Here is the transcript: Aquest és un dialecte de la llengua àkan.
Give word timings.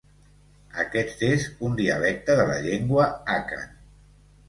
Aquest 0.83 1.21
és 1.27 1.45
un 1.69 1.77
dialecte 1.83 2.39
de 2.43 2.49
la 2.55 2.59
llengua 2.67 3.09
àkan. 3.39 3.73